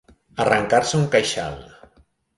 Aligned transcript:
Arrencar-se 0.45 0.97
un 1.03 1.05
queixal. 1.17 1.61